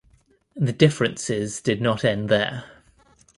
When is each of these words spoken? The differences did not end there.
The 0.55 0.73
differences 0.73 1.61
did 1.61 1.79
not 1.79 2.03
end 2.03 2.27
there. 2.27 2.63